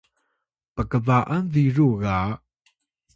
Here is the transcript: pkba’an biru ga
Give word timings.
pkba’an 0.75 1.43
biru 1.53 1.87
ga 2.01 2.17